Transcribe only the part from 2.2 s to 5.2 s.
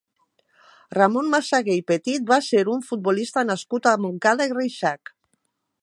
va ser un futbolista nascut a Montcada i Reixac.